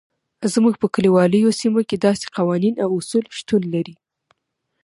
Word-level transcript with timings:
زموږ 0.53 0.75
په 0.81 0.87
کلیوالو 0.93 1.57
سیمو 1.59 1.81
کې 1.89 1.97
داسې 2.05 2.25
قوانین 2.37 2.75
او 2.83 2.89
اصول 2.99 3.25
شتون 3.37 3.61
لري. 3.73 3.95